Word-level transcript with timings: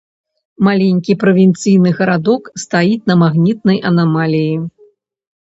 Маленькі 0.67 1.15
правінцыйны 1.23 1.89
гарадок 1.99 2.43
стаіць 2.63 3.07
на 3.13 3.19
магнітнай 3.25 3.77
анамаліі. 3.91 4.53